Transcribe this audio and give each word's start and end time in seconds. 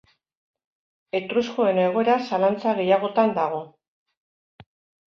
Etruskoen 1.19 1.83
egoera 1.83 2.17
zalantza 2.31 2.75
gehiagotan 2.81 3.39
dago. 3.39 3.65